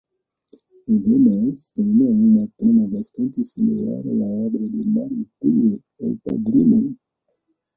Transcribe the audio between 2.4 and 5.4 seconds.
trama bastante similar a la obra de Mario